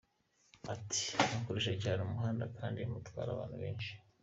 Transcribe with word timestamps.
Ati 0.73 1.03
“Mukoresha 1.31 1.73
cyane 1.83 1.99
umuhanda 2.03 2.43
kandi 2.57 2.79
mutwara 2.91 3.29
abantu 3.33 3.55
benshi. 3.63 3.89